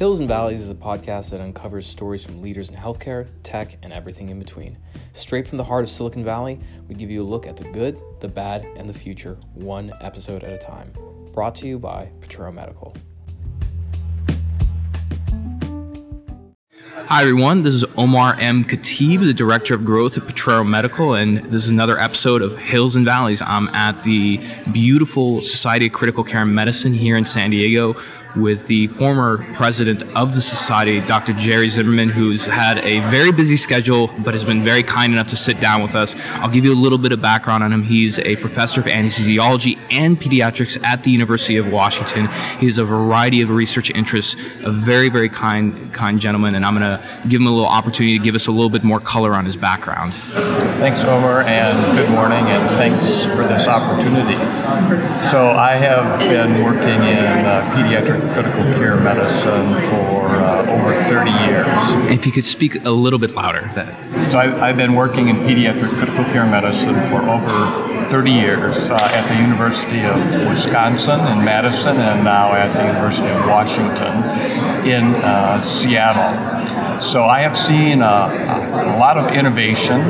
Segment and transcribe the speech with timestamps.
[0.00, 3.92] Hills and Valleys is a podcast that uncovers stories from leaders in healthcare, tech, and
[3.92, 4.78] everything in between.
[5.12, 8.00] Straight from the heart of Silicon Valley, we give you a look at the good,
[8.18, 10.90] the bad, and the future, one episode at a time.
[11.34, 12.96] Brought to you by Potrero Medical.
[17.06, 17.62] Hi, everyone.
[17.62, 18.64] This is Omar M.
[18.64, 22.96] Khatib, the Director of Growth at Potrero Medical, and this is another episode of Hills
[22.96, 23.42] and Valleys.
[23.42, 24.40] I'm at the
[24.72, 27.96] beautiful Society of Critical Care Medicine here in San Diego
[28.36, 31.32] with the former president of the society, Dr.
[31.32, 35.36] Jerry Zimmerman, who's had a very busy schedule but has been very kind enough to
[35.36, 36.14] sit down with us.
[36.36, 37.82] I'll give you a little bit of background on him.
[37.82, 42.28] He's a professor of anesthesiology and pediatrics at the University of Washington.
[42.58, 46.78] He has a variety of research interests, a very, very kind, kind gentleman, and I'm
[46.78, 49.34] going to give him a little opportunity to give us a little bit more color
[49.34, 50.14] on his background.
[50.14, 54.36] Thanks, Omar, and good morning, and thanks for this opportunity.
[55.28, 61.30] So, I have been working in uh, pediatric critical care medicine for uh, over 30
[61.30, 61.92] years.
[61.92, 63.70] And if you could speak a little bit louder.
[63.74, 64.30] That.
[64.30, 68.96] So I, have been working in pediatric critical care medicine for over 30 years uh,
[68.96, 74.14] at the University of Wisconsin in Madison and now at the University of Washington
[74.86, 77.00] in uh, Seattle.
[77.00, 80.00] So I have seen uh, a, a lot of innovation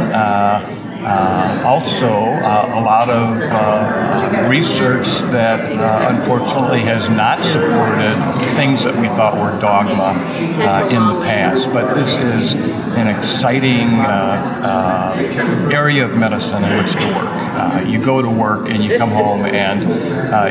[1.03, 8.15] uh, uh, also, uh, a lot of uh, research that uh, unfortunately has not supported
[8.57, 10.15] things that we thought were dogma
[10.63, 11.73] uh, in the past.
[11.73, 12.55] But this is
[12.97, 17.50] an exciting uh, area of medicine in which to work.
[17.87, 19.83] You go to work and you come home and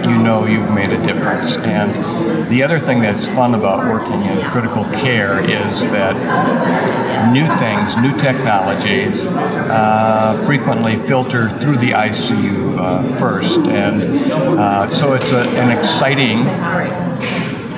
[0.05, 1.57] you know you've made a difference.
[1.57, 6.15] And the other thing that's fun about working in critical care is that
[7.33, 13.59] new things, new technologies, uh, frequently filter through the ICU uh, first.
[13.59, 16.39] And uh, so it's a, an exciting,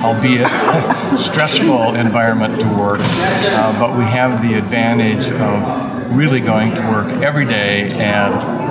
[0.02, 0.46] albeit
[1.18, 7.08] stressful environment to work, uh, but we have the advantage of really going to work
[7.22, 8.61] every day and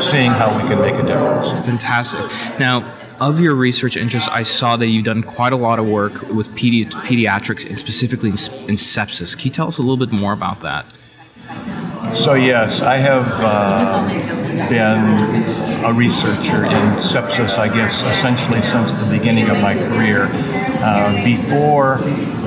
[0.00, 1.52] seeing how we can make a difference.
[1.66, 2.20] Fantastic.
[2.58, 6.22] Now, of your research interests, I saw that you've done quite a lot of work
[6.28, 8.36] with pedi- pediatrics and specifically in,
[8.68, 9.36] in, sepsis.
[9.36, 10.90] Can you tell us a little bit more about that?
[12.14, 19.10] So, yes, I have uh, been a researcher in sepsis, I guess, essentially since the
[19.10, 20.28] beginning of my career.
[20.82, 21.98] Uh, before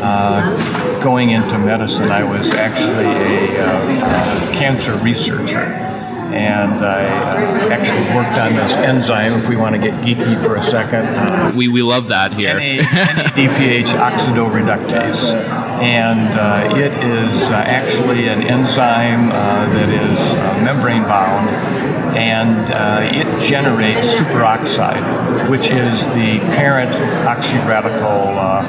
[0.02, 5.93] uh, going into medicine, I was actually a uh, cancer researcher
[6.34, 9.34] and I uh, actually worked on this enzyme.
[9.34, 12.56] If we want to get geeky for a second, uh, we we love that here.
[12.56, 15.36] NADPH oxidoreductase,
[15.82, 22.72] and uh, it is uh, actually an enzyme uh, that is uh, membrane bound and
[22.72, 26.92] uh, it generates superoxide, which is the parent
[27.26, 28.64] oxyradical uh,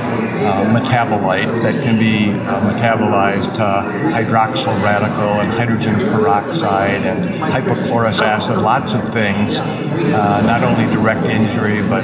[0.45, 8.21] uh, metabolite that can be uh, metabolized to hydroxyl radical and hydrogen peroxide and hypochlorous
[8.21, 12.03] acid, lots of things, uh, not only direct injury but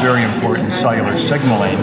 [0.00, 1.78] very important cellular signaling.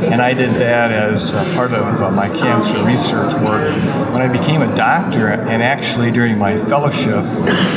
[0.00, 3.74] And I did that as part of uh, my cancer research work.
[4.12, 7.24] When I became a doctor, and actually during my fellowship,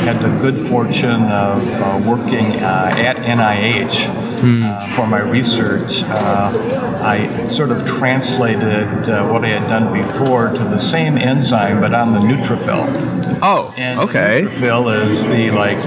[0.04, 4.08] had the good fortune of uh, working uh, at NIH
[4.42, 6.04] uh, for my research.
[6.04, 11.80] Uh, I sort of translated uh, what I had done before to the same enzyme,
[11.80, 13.40] but on the neutrophil.
[13.42, 14.42] Oh, and okay.
[14.42, 15.78] Neutrophil is the like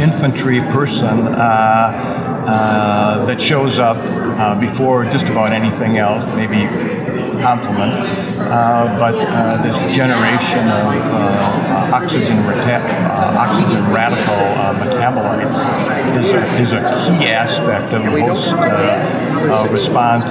[0.00, 1.24] infantry person
[3.26, 3.96] that shows up
[4.38, 6.66] uh, before just about anything else, maybe
[7.40, 7.92] complement.
[8.38, 12.84] Uh, but uh, this generation of uh, oxygen, reta-
[13.34, 14.44] oxygen radical
[14.80, 15.66] metabolites
[16.18, 20.24] is a, is a key aspect of the host response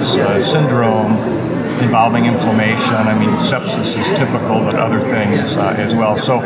[0.44, 1.46] syndrome
[1.82, 2.94] involving inflammation.
[2.94, 6.18] I mean, sepsis is typical, but other things uh, as well.
[6.18, 6.40] So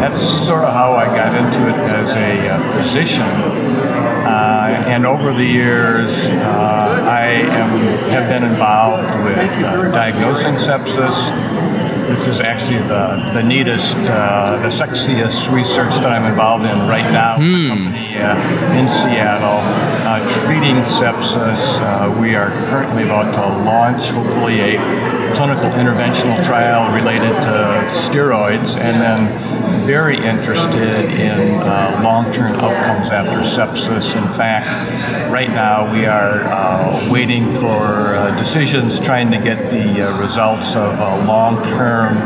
[0.00, 3.81] that's sort of how I got into it as a uh, physician.
[4.32, 7.68] Uh, and over the years, uh, I am,
[8.08, 11.28] have been involved with uh, diagnosing sepsis.
[12.08, 17.12] This is actually the, the neatest, uh, the sexiest research that I'm involved in right
[17.12, 17.36] now.
[17.36, 17.68] Hmm.
[17.68, 18.16] company
[18.80, 19.60] in Seattle,
[20.40, 22.18] treating sepsis.
[22.18, 28.96] we are currently about to launch, hopefully, a clinical interventional trial related to steroids, and
[28.98, 29.51] then
[29.84, 34.16] very interested in uh, long-term outcomes after sepsis.
[34.16, 40.08] In fact, right now we are uh, waiting for uh, decisions trying to get the
[40.08, 42.16] uh, results of long-term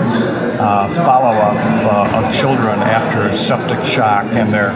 [0.58, 4.70] uh, follow-up uh, of children after septic shock and their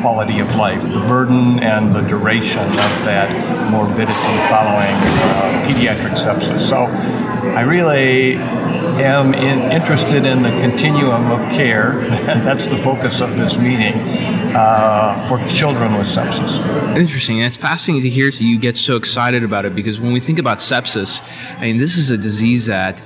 [0.00, 3.30] quality of life, the burden and the duration of that
[3.70, 4.12] morbidity
[4.50, 4.96] following
[5.66, 6.68] pediatric sepsis.
[6.68, 6.86] So
[7.54, 8.34] I really
[9.00, 11.92] am in, interested in the continuum of care.
[12.10, 13.94] That's the focus of this meeting
[14.54, 16.64] uh, for children with sepsis.
[16.96, 17.38] Interesting.
[17.38, 20.20] And it's fascinating to hear so you get so excited about it because when we
[20.20, 21.22] think about sepsis,
[21.58, 23.00] I mean, this is a disease that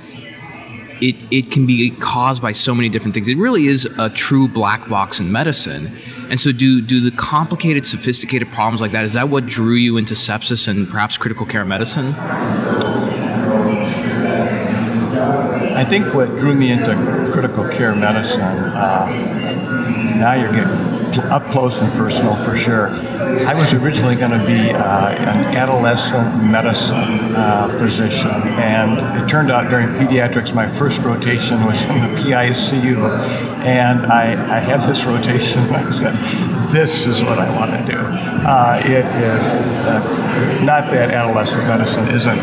[1.01, 3.27] it, it can be caused by so many different things.
[3.27, 5.97] It really is a true black box in medicine.
[6.29, 9.97] And so, do, do the complicated, sophisticated problems like that, is that what drew you
[9.97, 12.15] into sepsis and perhaps critical care medicine?
[15.17, 16.95] I think what drew me into
[17.31, 19.07] critical care medicine, uh,
[20.17, 20.95] now you're getting
[21.31, 22.89] up close and personal for sure.
[22.89, 26.97] I was originally going to be uh, an adolescent medicine
[27.35, 32.97] uh, physician, and it turned out during pediatrics, my first rotation was in the PICU,
[33.59, 36.15] and I, I had this rotation, and I said,
[36.75, 38.01] "This is what I want to do."
[38.45, 39.43] Uh, it is
[39.87, 42.41] uh, not that adolescent medicine isn't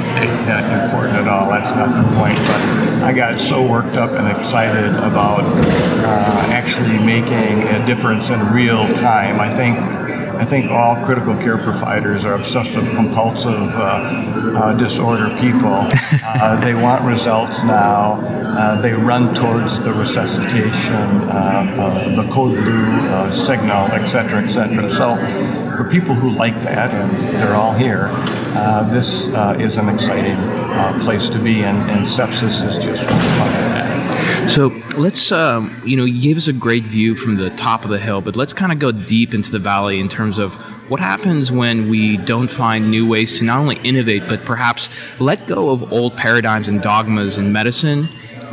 [0.80, 1.50] important at all.
[1.50, 2.60] That's not the point, but
[3.08, 8.62] I got so worked up and excited about uh, actually making a difference in real
[8.62, 9.40] real time.
[9.40, 9.76] I think
[10.42, 15.86] I think all critical care providers are obsessive compulsive uh, uh, disorder people.
[16.24, 18.16] Uh, they want results now.
[18.54, 24.48] Uh, they run towards the resuscitation, uh, uh, the code blue signal, et cetera, et
[24.48, 24.90] cetera.
[24.90, 25.16] So,
[25.76, 27.10] for people who like that, and
[27.40, 28.08] they're all here,
[28.90, 29.26] this
[29.58, 30.36] is an exciting
[31.00, 34.48] place to be, and, and sepsis is just one part of that.
[34.50, 37.90] So let's, um, you know, you gave us a great view from the top of
[37.90, 40.54] the hill, but let's kind of go deep into the valley in terms of
[40.90, 45.46] what happens when we don't find new ways to not only innovate, but perhaps let
[45.46, 48.08] go of old paradigms and dogmas in medicine.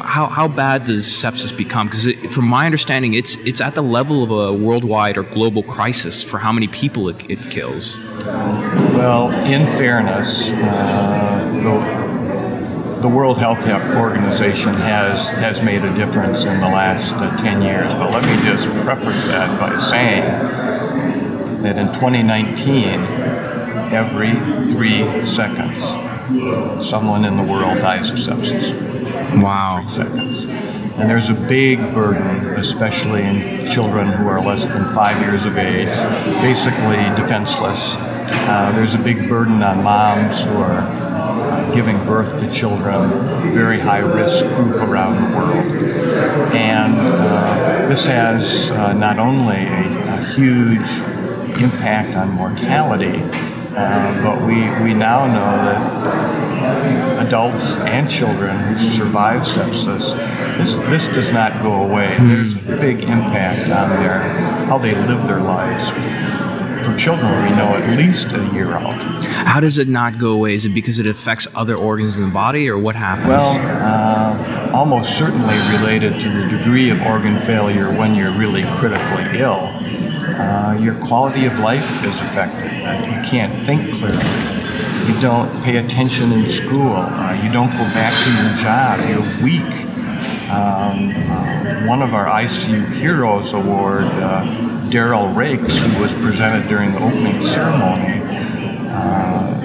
[0.09, 1.87] How, how bad does sepsis become?
[1.87, 6.23] Because from my understanding, it's it's at the level of a worldwide or global crisis
[6.23, 7.99] for how many people it, it kills.
[8.97, 13.63] Well, in fairness, uh, the the World Health
[13.95, 17.85] Organization has, has made a difference in the last uh, 10 years.
[17.93, 20.23] But let me just preface that by saying
[21.61, 22.99] that in 2019,
[23.93, 24.31] every
[24.71, 25.79] three seconds,
[26.85, 28.98] someone in the world dies of sepsis.
[29.37, 29.85] Wow.
[29.87, 30.45] Seconds.
[30.45, 35.57] And there's a big burden, especially in children who are less than five years of
[35.57, 35.87] age,
[36.41, 37.95] basically defenseless.
[37.97, 43.09] Uh, there's a big burden on moms who are giving birth to children,
[43.53, 46.53] very high risk group around the world.
[46.53, 50.89] And uh, this has uh, not only a, a, huge
[51.61, 53.21] impact on mortality,
[53.75, 55.33] uh, but we, we now know
[55.63, 56.28] that
[57.25, 60.15] adults and children who survive sepsis,
[60.57, 62.15] this, this does not go away.
[62.19, 64.19] There's a big impact on their
[64.67, 65.89] how they live their lives
[66.89, 69.01] for children, we know at least a year out.
[69.23, 70.53] How does it not go away?
[70.53, 73.27] Is it because it affects other organs in the body, or what happens?
[73.27, 79.39] Well, uh, almost certainly related to the degree of organ failure when you're really critically
[79.39, 79.71] ill.
[80.39, 82.71] Uh, your quality of life is affected.
[82.71, 84.58] You can't think clearly.
[85.09, 86.93] You don't pay attention in school.
[86.93, 88.99] Uh, you don't go back to your job.
[89.09, 89.65] You're weak.
[90.51, 94.43] Um, uh, one of our ICU Heroes Award uh,
[94.91, 98.21] Daryl Rakes, who was presented during the opening ceremony,
[98.91, 99.59] uh,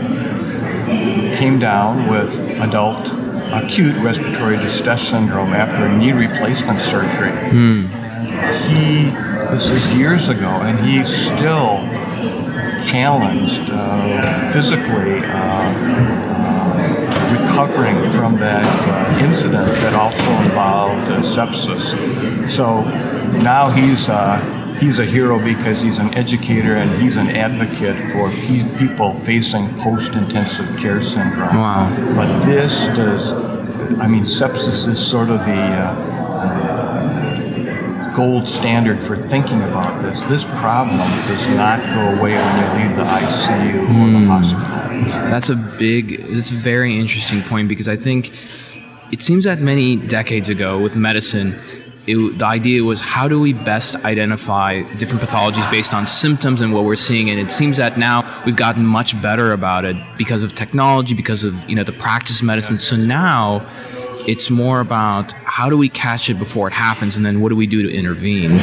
[1.37, 3.07] came down with adult
[3.53, 7.33] acute respiratory distress syndrome after knee replacement surgery.
[7.51, 7.87] Mm.
[8.71, 9.11] He,
[9.53, 11.87] this is years ago, and he's still
[12.95, 15.73] challenged uh, physically, uh,
[16.31, 21.85] uh recovering from that uh, incident that also involved uh, sepsis.
[22.49, 22.85] So
[23.43, 24.07] now he's
[24.81, 29.69] he's a hero because he's an educator and he's an advocate for pe- people facing
[29.79, 31.57] post-intensive care syndrome.
[31.57, 32.15] Wow.
[32.15, 33.33] But this does,
[34.05, 36.14] I mean, sepsis is sort of the uh, uh,
[38.15, 40.23] gold standard for thinking about this.
[40.23, 44.09] This problem does not go away when you leave the ICU mm.
[44.09, 44.27] or the hmm.
[44.29, 45.31] hospital.
[45.31, 48.31] That's a big, that's a very interesting point because I think
[49.11, 51.59] it seems that many decades ago with medicine,
[52.07, 56.73] it, the idea was how do we best identify different pathologies based on symptoms and
[56.73, 60.43] what we're seeing and it seems that now we've gotten much better about it because
[60.43, 63.67] of technology because of you know the practice of medicine so now
[64.27, 67.55] it's more about how do we catch it before it happens and then what do
[67.55, 68.57] we do to intervene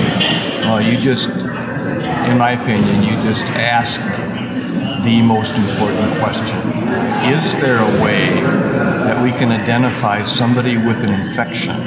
[0.65, 4.01] well you just in my opinion you just asked
[5.05, 6.57] the most important question
[7.31, 8.27] is there a way
[9.07, 11.77] that we can identify somebody with an infection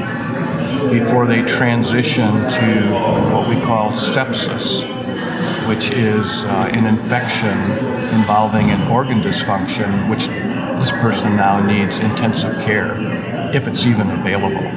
[0.90, 2.90] before they transition to
[3.30, 4.88] what we call sepsis.
[5.68, 7.58] which is uh, an infection
[8.14, 10.28] involving an organ dysfunction, which
[10.78, 12.94] this person now needs intensive care,
[13.54, 14.68] if it's even available.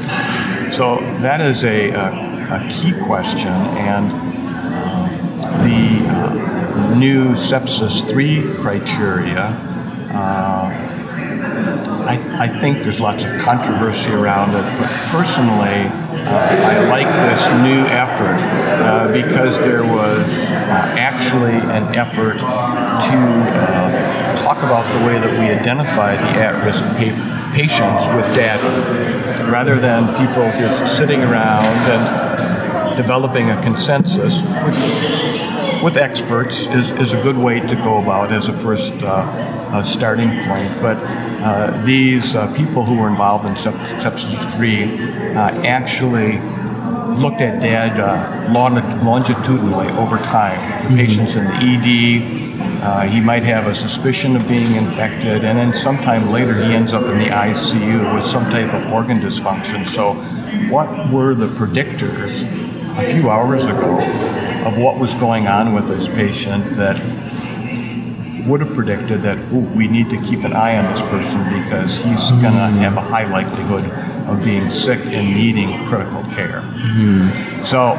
[0.72, 2.12] So that is a, a,
[2.52, 5.10] a key question, and uh,
[5.64, 9.50] the uh, new sepsis 3 criteria.
[10.14, 10.72] Uh,
[12.08, 17.46] I, I, think there's lots of controversy around it, but personally, uh, I like this
[17.64, 18.40] new effort
[18.84, 22.44] uh, because there was uh, actually an effort to
[24.44, 30.06] talk about the way that we identify the at-risk pa- patients with data, rather than
[30.20, 37.36] people just sitting around and developing a consensus, which with experts is, is a good
[37.36, 40.82] way to go about as a first uh, starting point.
[40.82, 46.38] But uh, these uh, people who were involved in Sepsis 3 uh, actually
[47.20, 50.84] looked at data longitudinally over time.
[50.84, 50.96] The mm-hmm.
[50.96, 52.47] patient's in the ED,
[52.82, 56.94] uh, he might have a suspicion of being infected, and then sometime later he ends
[56.94, 59.86] up in the ICU with some type of organ dysfunction.
[59.88, 60.14] So,
[60.72, 62.44] what were the predictors
[62.98, 64.00] a few hours ago
[64.68, 66.98] of what was going on with this patient that
[68.48, 71.98] would have predicted that ooh, we need to keep an eye on this person because
[71.98, 73.84] he's going to have a high likelihood
[74.28, 76.62] of being sick and needing critical care.
[76.62, 77.66] Mm-hmm.
[77.66, 77.96] So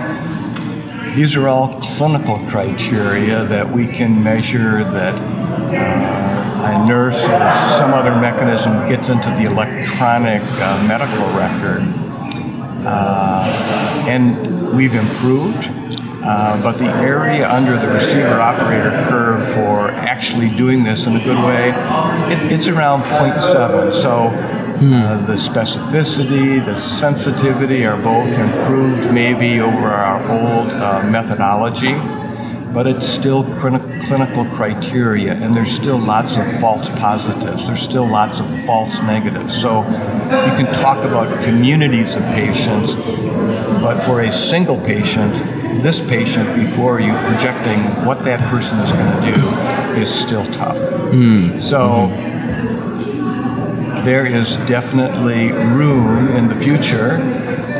[1.14, 7.38] these are all clinical criteria that we can measure that uh, a nurse or
[7.78, 11.82] some other mechanism gets into the electronic uh, medical record.
[12.84, 15.70] Uh, and we've improved
[16.22, 21.24] uh, but the area under the receiver operator curve for actually doing this in a
[21.24, 21.70] good way,
[22.30, 23.94] it, it's around 0.7.
[23.94, 24.30] So
[24.78, 24.92] hmm.
[24.92, 31.94] uh, the specificity, the sensitivity are both improved maybe over our old uh, methodology,
[32.72, 37.66] but it's still clinical criteria, and there's still lots of false positives.
[37.66, 39.58] There's still lots of false negatives.
[39.60, 42.94] So you can talk about communities of patients,
[43.82, 45.34] but for a single patient,
[45.82, 50.76] this patient before you projecting what that person is going to do is still tough.
[50.76, 51.60] Mm.
[51.60, 52.27] So mm-hmm.
[54.08, 57.18] There is definitely room in the future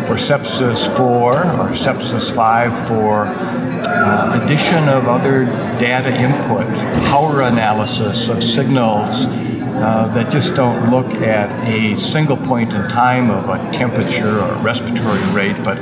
[0.05, 5.47] for sepsis 4 or sepsis 5 for uh, addition of other
[5.79, 6.67] data input,
[7.09, 13.31] power analysis of signals uh, that just don't look at a single point in time
[13.31, 15.79] of a temperature or a respiratory rate, but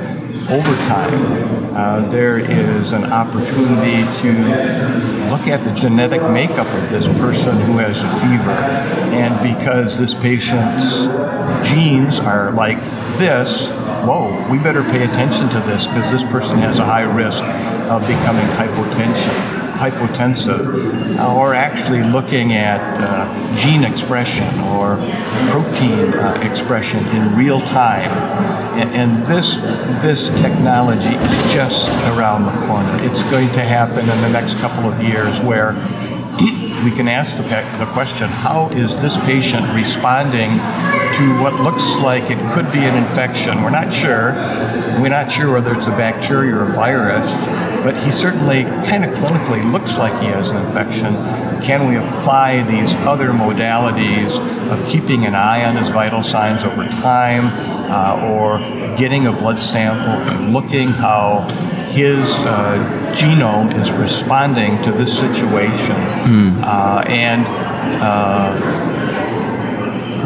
[0.50, 4.32] over time, uh, there is an opportunity to
[5.30, 8.56] look at the genetic makeup of this person who has a fever.
[9.12, 11.06] And because this patient's
[11.68, 12.78] genes are like
[13.18, 13.68] this,
[14.06, 17.42] whoa, we better pay attention to this because this person has a high risk
[17.90, 19.45] of becoming hypotension
[19.76, 24.96] hypotensive, or actually looking at uh, gene expression or
[25.50, 28.10] protein uh, expression in real time.
[28.76, 29.56] And, and, this
[30.02, 32.90] this technology is just around the corner.
[33.02, 35.72] It's going to happen in the next couple of years where
[36.84, 37.42] we can ask the,
[37.78, 40.50] the question how is this patient responding
[41.16, 43.62] to what looks like it could be an infection?
[43.62, 44.34] We're not sure.
[45.00, 47.32] We're not sure whether it's a bacteria or a virus,
[47.86, 51.14] but he certainly kind of clinically looks like he has an infection.
[51.62, 54.40] Can we apply these other modalities
[54.72, 57.44] of keeping an eye on his vital signs over time
[57.88, 58.58] uh, or
[58.98, 61.46] getting a blood sample and looking how
[61.92, 65.94] his uh, genome is responding to this situation.
[66.26, 66.58] Hmm.
[66.64, 67.46] Uh, and
[68.02, 68.58] uh,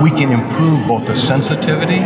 [0.03, 2.01] we can improve both the sensitivity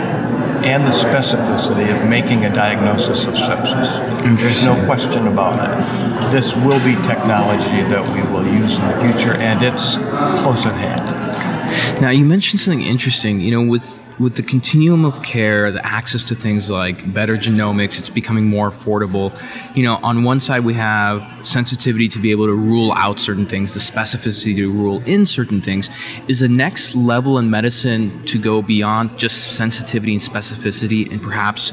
[0.64, 4.38] and the specificity of making a diagnosis of sepsis.
[4.38, 6.33] There's no question about it.
[6.33, 9.97] This will be technology that we will use in the future, and it's
[10.42, 12.00] close at hand.
[12.00, 13.40] Now, you mentioned something interesting.
[13.40, 17.99] You know, with with the continuum of care, the access to things like better genomics,
[17.99, 19.33] it's becoming more affordable.
[19.76, 23.47] You know, on one side we have sensitivity to be able to rule out certain
[23.47, 25.90] things, the specificity to rule in certain things.
[26.28, 31.73] Is the next level in medicine to go beyond just sensitivity and specificity and perhaps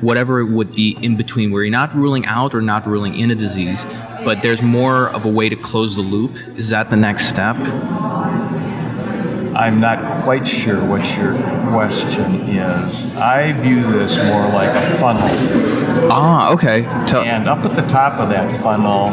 [0.00, 3.30] whatever it would be in between where you're not ruling out or not ruling in
[3.30, 3.86] a disease,
[4.24, 6.36] but there's more of a way to close the loop?
[6.56, 7.56] Is that the next step?
[9.56, 11.34] I'm not quite sure what your
[11.70, 13.14] question is.
[13.16, 15.28] I view this more like a funnel.
[16.10, 16.82] Ah, okay.
[17.06, 19.12] Tell- and up at the top of that funnel,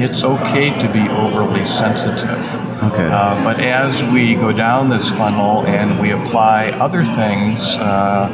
[0.00, 2.44] it's okay to be overly sensitive.
[2.82, 3.08] Okay.
[3.10, 8.28] Uh, but as we go down this funnel and we apply other things, uh,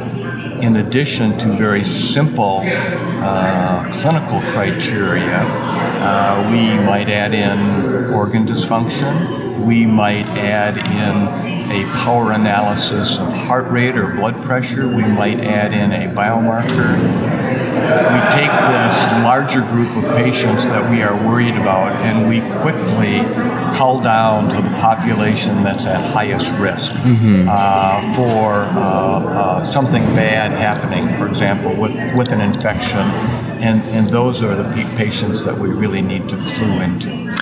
[0.61, 9.42] in addition to very simple uh, clinical criteria, uh, we might add in organ dysfunction.
[9.59, 14.87] We might add in a power analysis of heart rate or blood pressure.
[14.87, 17.33] We might add in a biomarker
[17.83, 23.19] we take this larger group of patients that we are worried about and we quickly
[23.75, 27.47] cull down to the population that's at highest risk mm-hmm.
[27.49, 32.99] uh, for uh, uh, something bad happening, for example, with, with an infection.
[33.59, 37.33] And, and those are the patients that we really need to clue into.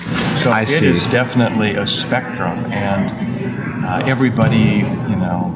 [0.42, 0.86] So I it see.
[0.86, 5.54] is definitely a spectrum, and uh, everybody, you know,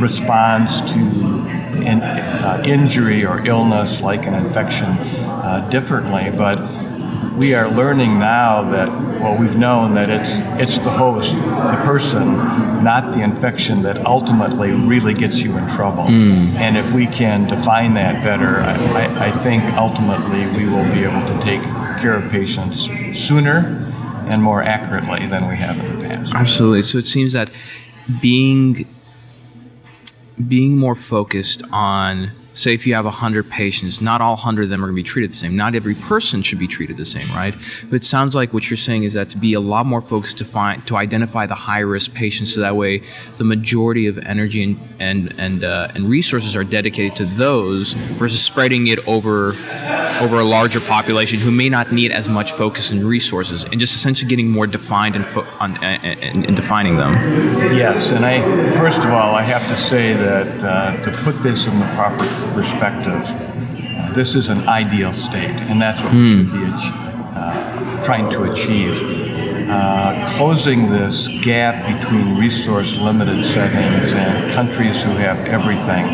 [0.00, 0.98] responds to
[1.82, 6.58] in, uh, injury or illness like an infection uh, differently, but
[7.36, 8.88] we are learning now that
[9.20, 12.36] well we've known that it's it's the host the person
[12.84, 16.52] not the infection that ultimately really gets you in trouble mm.
[16.56, 18.74] and if we can define that better I,
[19.06, 21.62] I, I, think ultimately we will be able to take
[22.02, 23.81] care of patients sooner
[24.32, 26.34] and more accurately than we have in the past.
[26.34, 26.80] Absolutely.
[26.82, 27.50] So it seems that
[28.20, 28.86] being
[30.48, 34.84] being more focused on say if you have 100 patients not all 100 of them
[34.84, 35.56] are going to be treated the same.
[35.56, 37.54] Not every person should be treated the same right?
[37.88, 40.38] But it sounds like what you're saying is that to be a lot more focused
[40.38, 43.02] to find to identify the high risk patients so that way
[43.38, 48.42] the majority of energy and and and, uh, and resources are dedicated to those versus
[48.42, 49.52] spreading it over
[50.20, 53.94] over a larger population who may not need as much focus and resources and just
[53.94, 57.12] essentially getting more defined and, fo- on, and, and defining them.
[57.74, 58.40] Yes and i
[58.76, 62.24] first of all i have to say that uh, to put this in the proper
[62.54, 66.24] perspective, uh, this is an ideal state, and that's what mm.
[66.24, 66.62] we should be
[67.34, 69.21] uh, trying to achieve.
[69.68, 76.06] Uh, closing this gap between resource limited settings and countries who have everything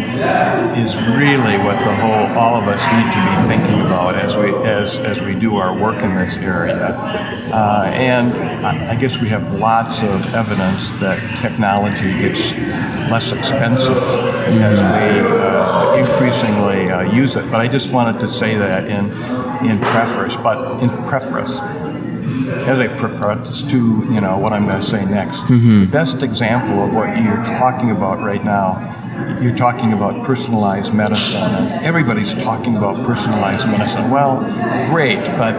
[0.77, 4.55] is really what the whole all of us need to be thinking about as we
[4.67, 6.95] as as we do our work in this area.
[7.53, 12.53] Uh, and I, I guess we have lots of evidence that technology gets
[13.11, 17.51] less expensive as we uh, increasingly uh, use it.
[17.51, 19.11] But I just wanted to say that in
[19.69, 21.61] in preface, but in preface
[22.63, 25.41] as a preface to you know what I'm going to say next.
[25.43, 25.81] Mm-hmm.
[25.81, 28.97] The best example of what you're talking about right now.
[29.43, 34.11] You're talking about personalized medicine, and everybody's talking about personalized medicine.
[34.11, 34.39] Well,
[34.91, 35.55] great, but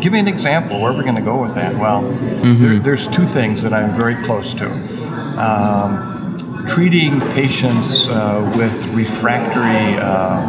[0.00, 0.80] give me an example.
[0.80, 1.76] Where are we going to go with that?
[1.76, 2.62] Well, mm-hmm.
[2.62, 4.70] there, there's two things that I'm very close to.
[5.38, 6.36] Um,
[6.68, 10.40] treating patients uh, with refractory uh,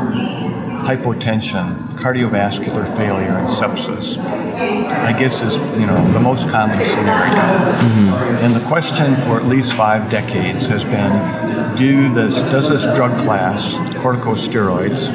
[0.84, 4.18] hypotension, cardiovascular failure, and sepsis.
[4.18, 7.34] I guess is you know the most common scenario.
[7.34, 8.46] Mm-hmm.
[8.46, 13.18] And the question for at least five decades has been: Do this does this drug
[13.20, 15.10] class, corticosteroids,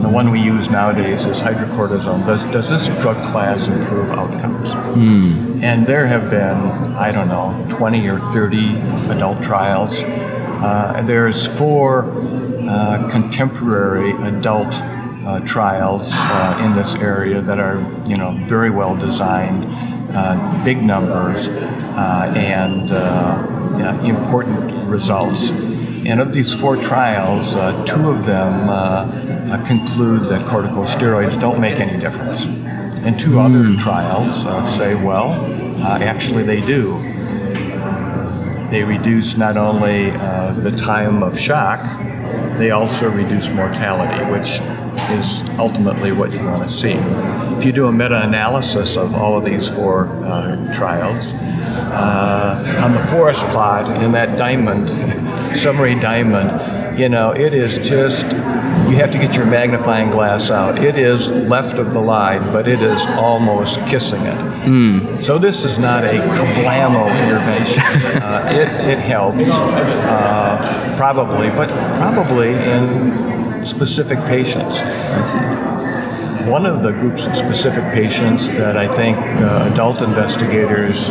[0.00, 2.24] the one we use nowadays is hydrocortisone.
[2.24, 4.68] Does, does this drug class improve outcomes?
[4.96, 5.62] Mm.
[5.62, 6.56] And there have been,
[6.96, 8.76] I don't know, 20 or 30
[9.10, 10.02] adult trials.
[10.04, 12.12] Uh, there's four
[12.68, 14.72] uh, contemporary adult
[15.28, 19.62] uh, trials uh, in this area that are, you know, very well designed,
[20.16, 22.90] uh, big numbers, uh, and
[24.06, 25.50] important results.
[26.06, 27.52] And of these four trials,
[27.86, 28.68] two of them
[29.66, 32.46] conclude that corticosteroids don't make any difference.
[33.04, 33.44] And two mm.
[33.44, 35.30] other trials say, well,
[35.82, 37.04] actually they do
[38.70, 41.80] they reduce not only uh, the time of shock,
[42.58, 44.60] they also reduce mortality, which
[45.10, 46.92] is ultimately what you want to see.
[47.58, 52.92] If you do a meta analysis of all of these four uh, trials, uh, on
[52.92, 54.88] the forest plot in that diamond,
[55.56, 58.24] summary diamond, you know, it is just
[58.88, 60.82] you have to get your magnifying glass out.
[60.82, 64.38] It is left of the line, but it is almost kissing it.
[64.64, 65.22] Mm.
[65.22, 67.82] So this is not a kablamo intervention.
[68.22, 71.68] uh, it, it helps, uh, probably, but
[71.98, 74.78] probably in specific patients.
[74.78, 76.50] I see.
[76.50, 81.10] One of the groups of specific patients that I think uh, adult investigators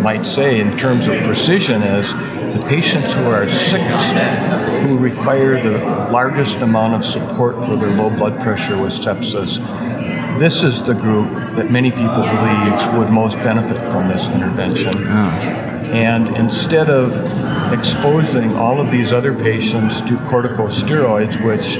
[0.00, 2.12] might say in terms of precision is
[2.58, 4.14] the patients who are sickest,
[4.86, 5.78] who require the
[6.10, 9.58] largest amount of support for their low blood pressure with sepsis,
[10.38, 15.06] this is the group that many people believe would most benefit from this intervention.
[15.06, 15.54] Oh.
[15.92, 17.12] And instead of
[17.74, 21.76] exposing all of these other patients to corticosteroids, which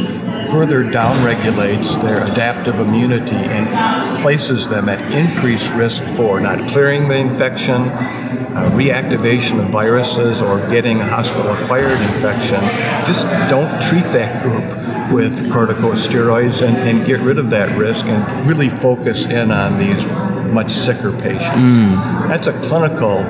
[0.51, 7.17] further downregulates their adaptive immunity and places them at increased risk for not clearing the
[7.17, 12.61] infection, uh, reactivation of viruses, or getting a hospital acquired infection.
[13.07, 14.65] Just don't treat that group
[15.13, 20.05] with corticosteroids and, and get rid of that risk and really focus in on these
[20.53, 21.79] much sicker patients.
[21.79, 22.29] Mm.
[22.29, 23.25] That's a clinical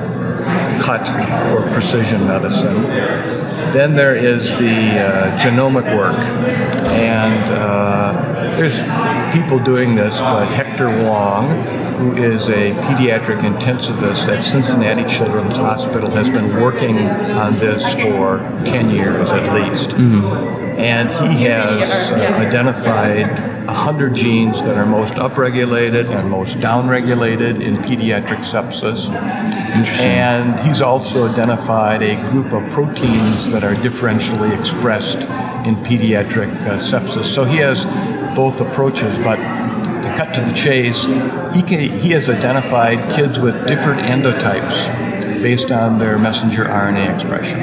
[0.81, 1.05] cut
[1.49, 2.81] for precision medicine.
[3.73, 6.15] Then there is the uh, genomic work,
[6.91, 8.81] and uh, there's
[9.33, 11.49] people doing this, but Hector Wong,
[11.97, 18.39] who is a pediatric intensivist at Cincinnati Children's Hospital, has been working on this for
[18.65, 19.89] 10 years at least.
[19.91, 20.79] Mm-hmm.
[20.79, 27.77] And he has uh, identified 100 genes that are most upregulated and most downregulated in
[27.77, 29.09] pediatric sepsis.
[30.01, 35.19] And he's also identified a group of proteins that are differentially expressed
[35.65, 37.25] in pediatric uh, sepsis.
[37.25, 37.85] So he has
[38.35, 39.39] both approaches, but
[40.15, 45.99] cut to the chase, he, can, he has identified kids with different endotypes based on
[45.99, 47.59] their messenger RNA expression.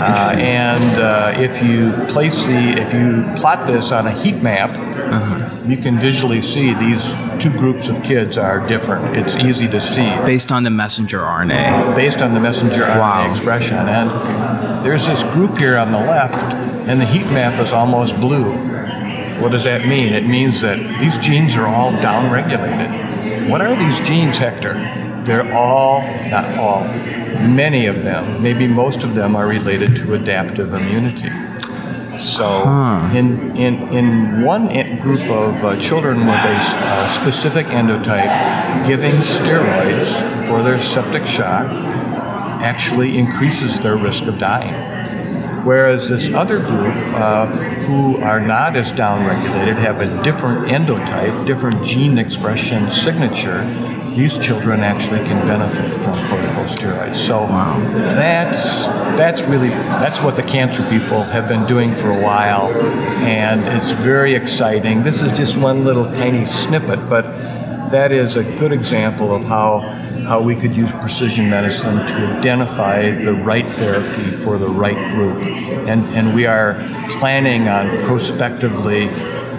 [0.00, 4.70] Uh, and uh, if you place the, if you plot this on a heat map,
[4.70, 5.66] uh-huh.
[5.66, 7.04] you can visually see these
[7.40, 9.16] two groups of kids are different.
[9.16, 10.08] It's easy to see.
[10.24, 11.96] Based on the messenger RNA.
[11.96, 13.26] Based on the messenger wow.
[13.26, 13.76] RNA expression.
[13.76, 16.54] And there's this group here on the left,
[16.88, 18.67] and the heat map is almost blue.
[19.40, 20.14] What does that mean?
[20.14, 23.48] It means that these genes are all downregulated.
[23.48, 24.74] What are these genes, Hector?
[25.24, 26.82] They're all, not all,
[27.46, 31.30] many of them, maybe most of them are related to adaptive immunity.
[32.18, 33.10] So, huh.
[33.14, 34.66] in, in, in one
[35.00, 40.08] group of uh, children with a uh, specific endotype, giving steroids
[40.48, 41.66] for their septic shock
[42.60, 44.97] actually increases their risk of dying.
[45.64, 47.46] Whereas this other group, uh,
[47.86, 53.64] who are not as downregulated, have a different endotype, different gene expression signature,
[54.14, 57.16] these children actually can benefit from corticosteroids.
[57.16, 57.78] So wow.
[58.14, 62.72] that's that's really that's what the cancer people have been doing for a while,
[63.22, 65.02] and it's very exciting.
[65.02, 67.24] This is just one little tiny snippet, but
[67.90, 69.80] that is a good example of how
[70.28, 75.42] how we could use precision medicine to identify the right therapy for the right group.
[75.88, 76.74] And, and we are
[77.18, 79.08] planning on prospectively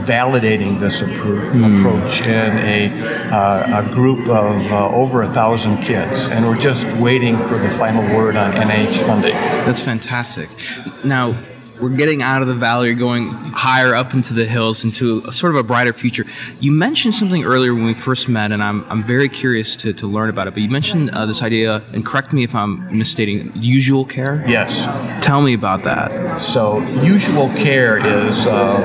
[0.10, 1.80] validating this appro- mm.
[1.80, 2.90] approach in a,
[3.32, 7.70] uh, a group of uh, over a thousand kids, and we're just waiting for the
[7.72, 9.34] final word on NIH funding.
[9.66, 10.50] That's fantastic.
[11.04, 11.38] Now,
[11.80, 15.54] we're getting out of the valley, going higher up into the hills, into a, sort
[15.54, 16.26] of a brighter future.
[16.60, 20.08] You mentioned something earlier when we first met, and I'm, I'm very curious to, to
[20.08, 20.54] learn about it.
[20.54, 24.44] But you mentioned uh, this idea, and correct me if I'm misstating, usual care?
[24.48, 24.86] Yes.
[25.24, 26.42] Tell me about that.
[26.42, 28.82] So, usual care is um,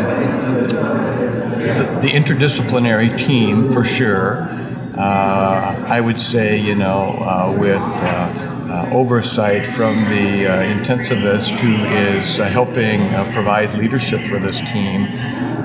[0.68, 4.48] the, the, interdisciplinary team for sure.
[4.96, 11.50] Uh, I would say, you know, uh, with uh, uh, oversight from the uh, intensivist
[11.60, 15.06] who is uh, helping uh, provide leadership for this team,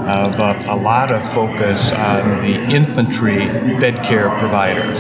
[0.06, 3.48] uh, but a lot of focus on the infantry
[3.80, 5.00] bed care providers.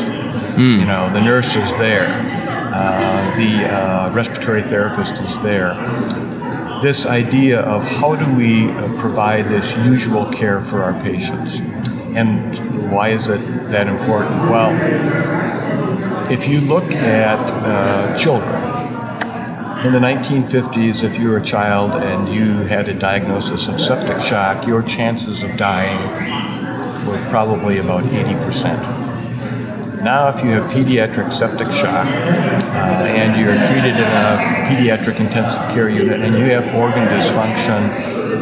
[0.57, 0.79] Mm.
[0.79, 2.07] You know, the nurse is there,
[2.73, 5.75] uh, the respiratory therapist is there.
[6.81, 8.67] This idea of how do we
[8.97, 11.59] provide this usual care for our patients,
[12.15, 14.35] and why is it that important?
[14.49, 14.71] Well,
[16.31, 18.53] if you look at uh, children,
[19.85, 24.21] in the 1950s, if you were a child and you had a diagnosis of septic
[24.21, 25.99] shock, your chances of dying
[27.07, 28.77] were probably about 80%.
[30.03, 34.37] Now, if you have pediatric septic shock uh, and you're treated in a
[34.67, 37.89] pediatric intensive care unit and you have organ dysfunction,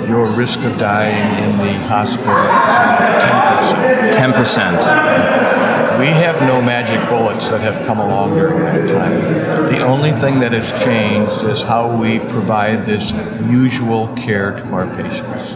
[0.10, 4.78] your risk of dying in the hospital is about 10%.
[4.80, 5.77] 10%.
[6.00, 9.72] We have no magic bullets that have come along during that time.
[9.72, 13.12] The only thing that has changed is how we provide this
[13.50, 15.56] usual care to our patients.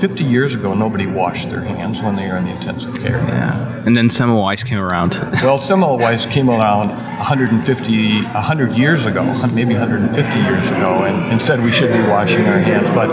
[0.00, 3.18] 50 years ago, nobody washed their hands when they were in the intensive care.
[3.18, 3.84] Yeah.
[3.86, 5.12] And then Semmelweis came around.
[5.44, 9.22] well, Semmelweis came around 150, 100 years ago,
[9.54, 12.88] maybe 150 years ago, and, and said we should be washing our hands.
[12.96, 13.10] But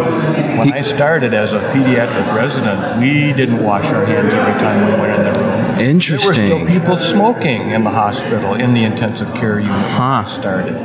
[0.58, 5.00] when I started as a pediatric resident, we didn't wash our hands every time we
[5.00, 5.49] went in the room.
[5.80, 6.48] Interesting.
[6.48, 10.26] There were still people smoking in the hospital, in the intensive care unit huh.
[10.26, 10.76] started.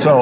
[0.00, 0.18] So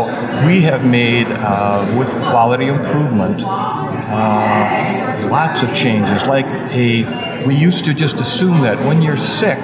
[0.47, 6.27] we have made, uh, with quality improvement, uh, lots of changes.
[6.27, 9.59] Like a, we used to just assume that when you're sick,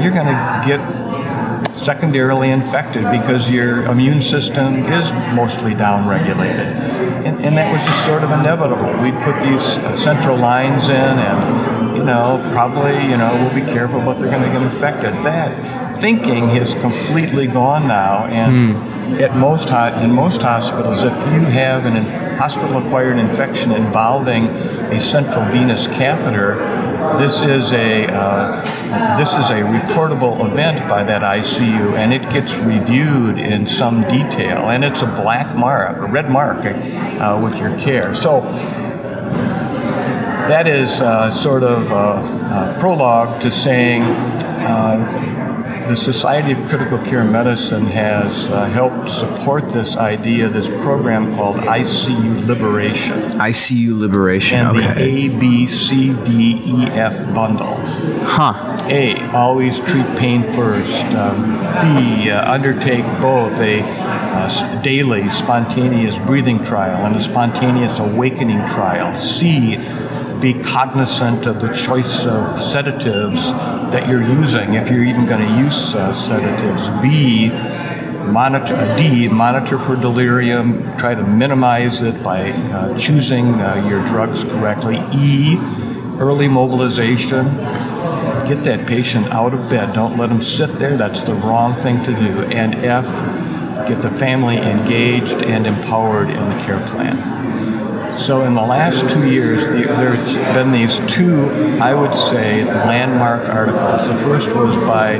[0.00, 0.80] you're going to get
[1.76, 6.76] secondarily infected because your immune system is mostly downregulated.
[7.24, 8.86] And, and that was just sort of inevitable.
[9.02, 9.64] We'd put these
[10.00, 14.42] central lines in, and, you know, probably, you know, we'll be careful, but they're going
[14.42, 15.12] to get infected.
[15.24, 18.26] That thinking is completely gone now.
[18.26, 19.20] And mm.
[19.20, 19.70] at most,
[20.02, 22.04] in most hospitals, if you have an
[22.38, 26.54] hospital acquired infection involving a central venous catheter,
[27.18, 32.56] this is a uh, this is a reportable event by that ICU, and it gets
[32.56, 37.76] reviewed in some detail, and it's a black mark, a red mark, uh, with your
[37.78, 38.14] care.
[38.14, 38.40] So
[40.48, 46.98] that is uh, sort of a, a, prologue to saying uh, the Society of Critical
[46.98, 53.20] Care Medicine has uh, helped support this idea, this program called ICU Liberation.
[53.22, 54.94] ICU Liberation, and okay.
[54.94, 57.76] the A, B, C, D, E, F bundle.
[58.24, 58.76] Huh.
[58.90, 61.04] A, always treat pain first.
[61.06, 68.58] Um, B, uh, undertake both a uh, daily spontaneous breathing trial and a spontaneous awakening
[68.58, 69.18] trial.
[69.18, 69.76] C,
[70.40, 73.50] be cognizant of the choice of sedatives
[73.90, 76.88] that you're using, if you're even going to use uh, sedatives.
[77.02, 77.48] B,
[78.30, 84.00] monitor, uh, D, monitor for delirium, try to minimize it by uh, choosing uh, your
[84.08, 84.96] drugs correctly.
[85.14, 85.56] E,
[86.20, 87.46] early mobilization.
[88.46, 89.94] Get that patient out of bed.
[89.94, 90.96] Don't let them sit there.
[90.96, 92.44] That's the wrong thing to do.
[92.52, 93.06] And F,
[93.88, 97.67] get the family engaged and empowered in the care plan.
[98.18, 101.48] So in the last two years, the, there's been these two,
[101.80, 104.08] I would say, landmark articles.
[104.08, 105.18] The first was by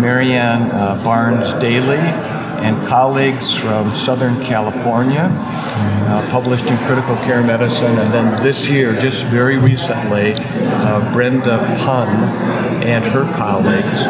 [0.00, 7.98] Marianne uh, Barnes Daly and colleagues from Southern California, uh, published in Critical Care Medicine.
[7.98, 12.08] And then this year, just very recently, uh, Brenda Pun
[12.82, 14.06] and her colleagues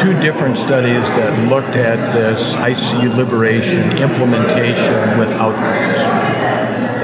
[0.00, 6.55] two different studies that looked at this ICU liberation implementation with outcomes.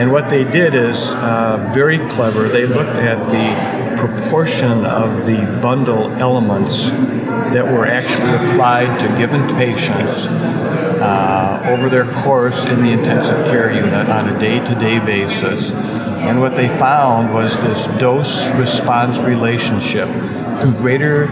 [0.03, 2.49] And what they did is uh, very clever.
[2.49, 9.47] They looked at the proportion of the bundle elements that were actually applied to given
[9.55, 14.99] patients uh, over their course in the intensive care unit on a day to day
[14.99, 15.71] basis.
[15.71, 20.09] And what they found was this dose response relationship.
[20.09, 21.29] The greater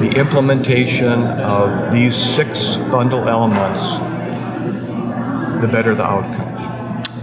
[0.00, 3.98] the implementation of these six bundle elements,
[5.62, 6.49] the better the outcome.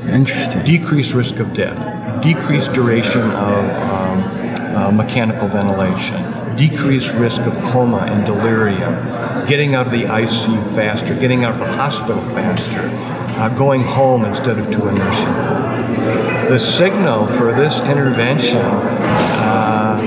[0.10, 0.64] Interesting.
[0.64, 6.24] Decreased risk of death, decreased duration of um, uh, mechanical ventilation,
[6.56, 8.94] decreased risk of coma and delirium,
[9.48, 12.90] getting out of the ICU faster, getting out of the hospital faster,
[13.40, 16.48] uh, going home instead of to a nursing home.
[16.48, 20.00] The signal for this intervention, uh,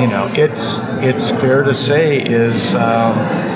[0.00, 2.74] you know, it's it's fair to say is.
[2.74, 3.49] Um,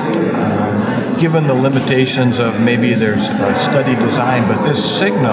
[1.25, 5.33] given the limitations of maybe there's a study design, but this signal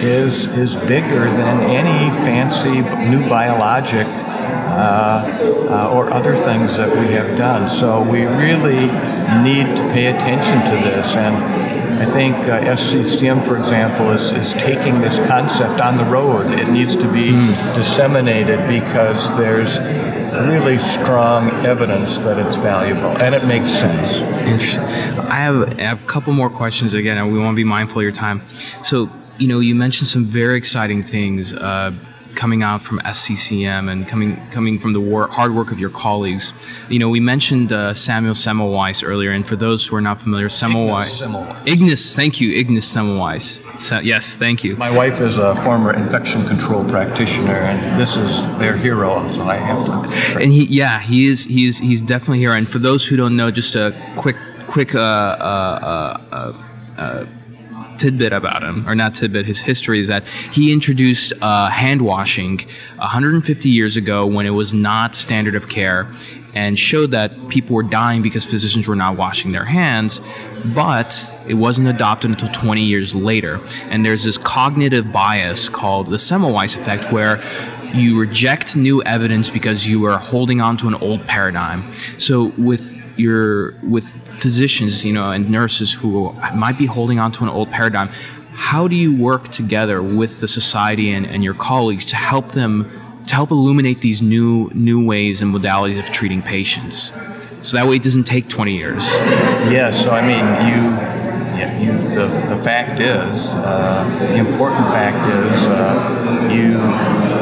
[0.00, 5.22] is is bigger than any fancy new biologic uh,
[5.68, 7.68] uh, or other things that we have done.
[7.68, 8.86] So we really
[9.44, 11.14] need to pay attention to this.
[11.14, 11.36] And
[12.00, 16.50] I think uh, SCCM, for example, is, is taking this concept on the road.
[16.58, 17.74] It needs to be mm.
[17.74, 19.76] disseminated because there's
[20.32, 24.22] really strong evidence that it's valuable and it makes sense.
[24.48, 24.82] Interesting.
[25.30, 28.00] I have, I have a couple more questions again, and we want to be mindful
[28.00, 28.42] of your time.
[28.82, 31.54] So, you know, you mentioned some very exciting things.
[31.54, 31.92] Uh,
[32.34, 36.52] coming out from SCCM and coming coming from the war, hard work of your colleagues.
[36.88, 40.48] You know, we mentioned uh, Samuel Semmelweis earlier, and for those who are not familiar,
[40.48, 44.04] Semmelweis, Ignaz, Ignaz, thank you, Ignaz Semmelweis.
[44.04, 44.76] yes, thank you.
[44.76, 49.56] My wife is a former infection control practitioner, and this is their hero, so I
[49.56, 50.42] have to.
[50.42, 52.52] And he, yeah, he is, he is, he's definitely here.
[52.52, 54.94] And for those who don't know, just a quick, quick.
[54.94, 56.52] Uh, uh, uh,
[56.96, 57.24] uh
[58.00, 62.58] tidbit about him, or not tidbit, his history is that he introduced uh, hand washing
[62.96, 66.10] 150 years ago when it was not standard of care
[66.54, 70.20] and showed that people were dying because physicians were not washing their hands,
[70.74, 73.60] but it wasn't adopted until 20 years later.
[73.90, 77.40] And there's this cognitive bias called the Semmelweis effect where
[77.94, 81.92] you reject new evidence because you are holding on to an old paradigm.
[82.18, 87.44] So with you're with physicians, you know, and nurses who might be holding on to
[87.44, 88.08] an old paradigm.
[88.52, 92.90] How do you work together with the society and, and your colleagues to help them
[93.26, 97.12] to help illuminate these new new ways and modalities of treating patients?
[97.62, 99.06] So that way it doesn't take 20 years.
[99.08, 100.80] Yeah, so I mean, you,
[101.58, 107.39] yeah, you the, the fact is, uh, the important fact is, uh, you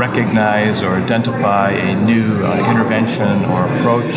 [0.00, 4.14] recognize or identify a new uh, intervention or approach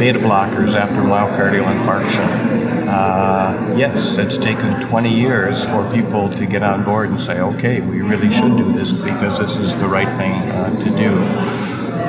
[0.00, 2.88] beta blockers after myocardial infarction.
[2.88, 7.80] Uh, yes, it's taken 20 years for people to get on board and say, okay,
[7.80, 11.22] we really should do this because this is the right thing uh, to do.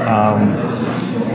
[0.09, 0.55] Um,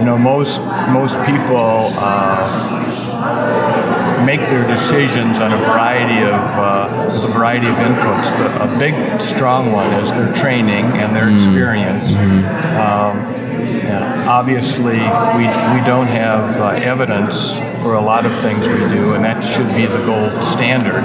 [0.01, 7.25] you know, most most people uh, make their decisions on a variety of uh, with
[7.25, 8.27] a variety of inputs.
[8.39, 11.37] But a big, strong one is their training and their mm-hmm.
[11.37, 12.13] experience.
[12.13, 12.47] Mm-hmm.
[12.77, 13.37] Um,
[13.69, 14.99] yeah, obviously,
[15.37, 19.43] we, we don't have uh, evidence for a lot of things we do, and that
[19.43, 21.05] should be the gold standard.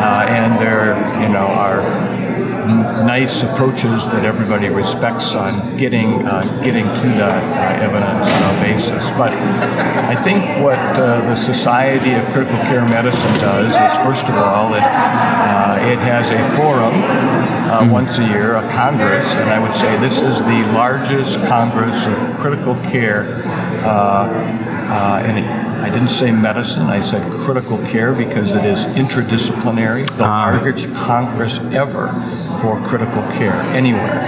[0.00, 1.82] Uh, and there, you know, are
[3.06, 9.10] nice approaches that everybody respects on getting uh, getting to that uh, evidence uh, basis.
[9.12, 14.34] But I think what uh, the Society of Critical Care Medicine does is, first of
[14.36, 17.92] all, it uh, it has a forum mm.
[17.92, 22.16] once a year, a congress, and I would say this is the largest congress of
[22.38, 23.42] critical care.
[25.20, 30.24] and it, I didn't say medicine, I said critical care because it is interdisciplinary, the
[30.24, 30.50] ah.
[30.52, 32.10] largest Congress ever
[32.60, 34.20] for critical care anywhere.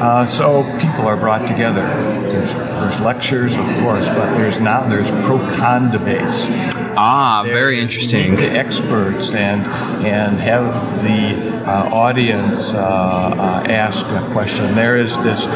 [0.00, 1.82] Uh, so people are brought together.
[2.22, 6.48] There's, there's lectures, of course, but there's now there's pro con debates.
[6.96, 8.36] Ah, very interesting.
[8.36, 9.66] The experts and
[10.06, 14.74] and have the uh, audience uh, uh ask a question.
[14.74, 15.46] There is this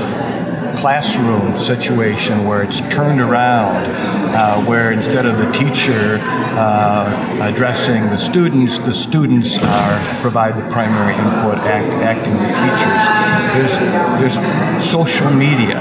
[0.83, 3.87] classroom situation where it's turned around,
[4.35, 10.69] uh, where instead of the teacher uh, addressing the students, the students are provide the
[10.73, 13.79] primary input, act, acting the teachers.
[14.19, 15.79] There's there's social media.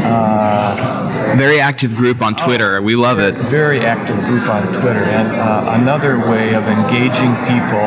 [0.00, 2.80] Uh, very active group on Twitter.
[2.80, 3.34] We love it.
[3.34, 7.84] Very active group on Twitter, and uh, another way of engaging people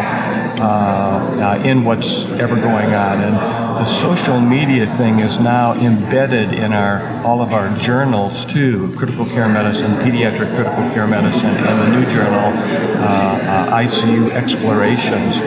[0.62, 3.20] uh, uh, in what's ever going on.
[3.20, 8.94] And the social media thing is now embedded in our all of our journals too.
[8.98, 12.52] Critical Care Medicine, Pediatric Critical Care Medicine, and the new journal
[13.02, 13.40] uh,
[13.72, 15.40] uh, ICU Explorations.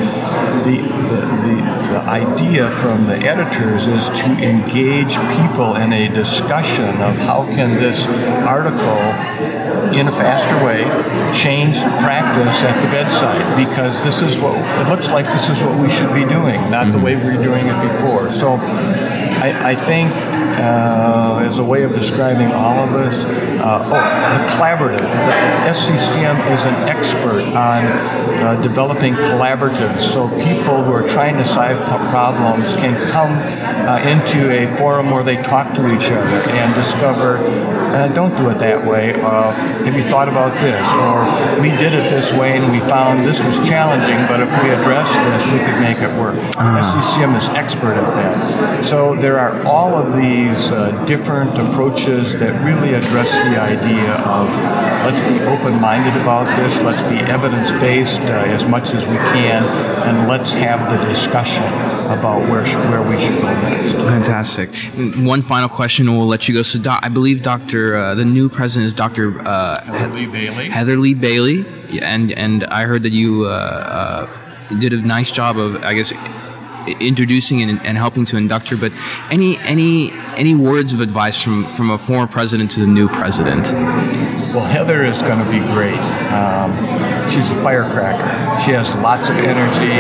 [0.65, 6.91] The, the, the, the idea from the editors is to engage people in a discussion
[7.01, 8.05] of how can this
[8.43, 8.99] article
[9.95, 10.83] in a faster way
[11.33, 15.63] change the practice at the bedside because this is what it looks like this is
[15.63, 16.99] what we should be doing not mm-hmm.
[16.99, 20.11] the way we were doing it before so I, I think
[20.59, 23.25] uh, as a way of describing all of this.
[23.25, 25.01] Uh, oh, the collaborative.
[25.01, 27.83] The SCCM is an expert on
[28.41, 31.79] uh, developing collaboratives, so people who are trying to solve
[32.11, 33.33] problems can come
[33.87, 37.39] uh, into a forum where they talk to each other and discover,
[37.95, 39.13] uh, don't do it that way.
[39.15, 39.53] Uh,
[39.85, 40.85] have you thought about this?
[40.95, 44.71] Or we did it this way and we found this was challenging, but if we
[44.71, 46.37] address this, we could make it work.
[46.57, 47.01] Uh-huh.
[47.01, 48.85] SCCM is expert at that.
[48.85, 54.49] So there are all of these uh, different approaches that really address the idea of
[55.05, 59.65] let's be open-minded about this, let's be evidence-based as much as we can,
[60.07, 61.63] and let's have the discussion
[62.11, 63.93] about where sh- where we should go next.
[63.93, 64.71] Fantastic.
[65.27, 66.63] One final question, and we'll let you go.
[66.63, 67.97] So, doc, I believe Dr.
[67.97, 69.41] Uh, the new president is Dr.
[69.41, 70.69] Uh, Heatherlee Bailey.
[70.69, 71.65] Heatherlee Bailey,
[72.01, 76.13] and and I heard that you uh, uh, did a nice job of, I guess
[77.01, 78.77] introducing and, and, helping to induct her.
[78.77, 78.93] But
[79.31, 83.67] any any any words of advice from from a former president to the new president?
[84.55, 85.99] Well, Heather is going to be great.
[86.31, 86.73] Um,
[87.31, 88.29] she's a firecracker.
[88.63, 89.93] She has lots of energy.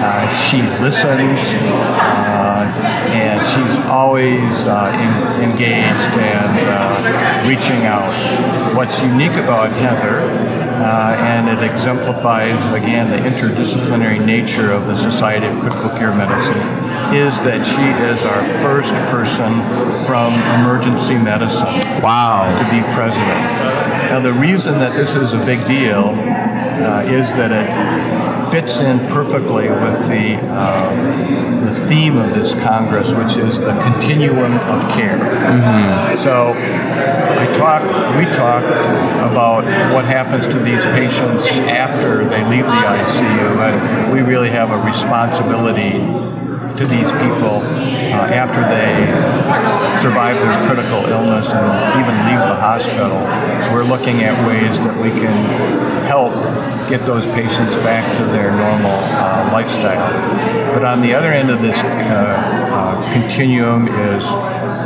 [0.00, 2.70] Uh, she listens, uh,
[3.10, 8.10] and she's always uh, in, engaged and uh, reaching out.
[8.74, 10.20] What's unique about Heather
[10.80, 16.56] uh, and it exemplifies, again, the interdisciplinary nature of the Society of Critical Care Medicine,
[17.12, 19.52] is that she is our first person
[20.06, 22.48] from emergency medicine wow.
[22.56, 23.90] to be president.
[24.10, 26.14] Now, the reason that this is a big deal
[26.90, 30.90] uh, is that it fits in perfectly with the, uh,
[31.64, 35.18] the theme of this Congress, which is the continuum of care.
[35.18, 36.18] Mm-hmm.
[36.18, 37.82] So I talk,
[38.18, 38.64] we talk
[39.30, 44.72] about what happens to these patients after they leave the ICU, and we really have
[44.72, 45.92] a responsibility
[46.76, 47.60] to these people
[48.12, 49.06] uh, after they
[50.00, 51.66] survive their critical illness and
[52.00, 53.20] even leave the hospital.
[53.72, 55.44] We're looking at ways that we can
[56.06, 56.32] help
[56.88, 60.10] get those patients back to their normal uh, lifestyle.
[60.74, 64.24] But on the other end of this uh, uh continuum is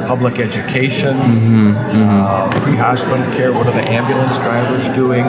[0.07, 2.25] public education, mm-hmm, mm-hmm.
[2.25, 3.53] Uh, pre-hospital care.
[3.53, 5.25] What are the ambulance drivers doing?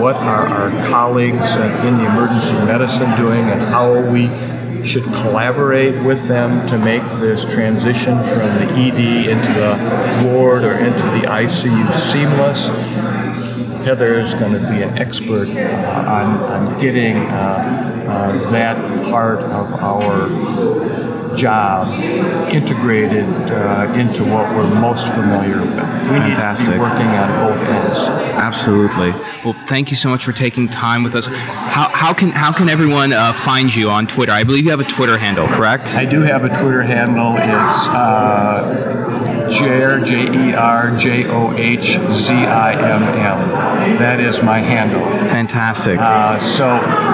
[0.00, 4.28] What are our colleagues in the emergency medicine doing, and how are we
[4.86, 10.74] should collaborate with them to make this transition from the ED into the ward or
[10.74, 12.68] into the ICU seamless.
[13.84, 18.76] Heather is going to be an expert uh, on, on getting uh, uh, that
[19.10, 20.28] part of our
[21.36, 21.88] job
[22.52, 25.70] integrated uh, into what we're most familiar with.
[25.70, 26.68] We Fantastic.
[26.68, 27.98] need to be working on both ends.
[28.36, 29.10] Absolutely.
[29.44, 31.26] Well, thank you so much for taking time with us.
[31.26, 34.32] How, how can how can everyone uh, find you on Twitter?
[34.32, 35.94] I believe you have a Twitter handle, correct?
[35.94, 37.34] I do have a Twitter handle.
[37.36, 43.98] It's uh, Jer, J E R J O H Z I M M.
[43.98, 45.00] That is my handle.
[45.28, 45.98] Fantastic.
[46.00, 46.64] Uh, so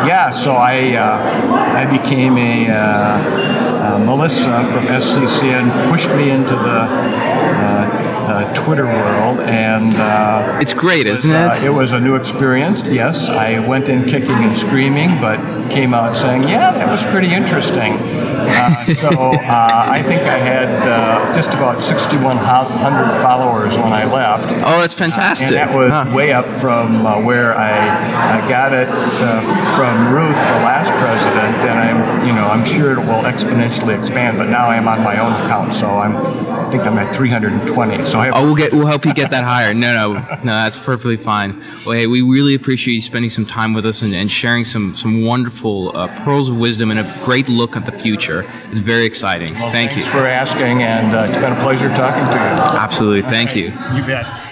[0.06, 1.18] yeah, so I uh,
[1.76, 3.65] I became a
[3.96, 10.58] uh, uh, Melissa from SCCM pushed me into the uh, uh, Twitter world, and uh,
[10.60, 11.64] it's great, isn't uh, it?
[11.64, 12.88] it was a new experience.
[12.88, 15.38] Yes, I went in kicking and screaming, but
[15.70, 17.94] came out saying, "Yeah, that was pretty interesting."
[18.48, 24.48] Uh, so uh, I think I had uh, just about 6,100 followers when I left.
[24.64, 25.48] oh, that's fantastic.
[25.48, 26.10] And that was Huh.
[26.14, 29.40] way up from uh, where I, I got it uh,
[29.76, 34.38] from Ruth, the last president, and I'm, you know, I'm sure it will exponentially expand.
[34.38, 38.04] But now I'm on my own account, so I'm, I think I'm at 320.
[38.04, 39.72] So I have Oh, we'll get we'll help you get that higher.
[39.74, 41.62] No, no, no, that's perfectly fine.
[41.84, 44.94] Well, hey, we really appreciate you spending some time with us and, and sharing some
[44.96, 48.35] some wonderful uh, pearls of wisdom and a great look at the future.
[48.70, 49.54] It's very exciting.
[49.54, 50.02] Thank you.
[50.02, 52.78] Thanks for asking, and uh, it's been a pleasure talking to you.
[52.78, 53.22] Absolutely.
[53.30, 53.66] Thank you.
[53.94, 54.45] You bet.